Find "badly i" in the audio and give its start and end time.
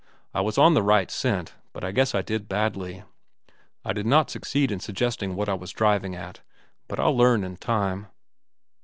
2.49-3.93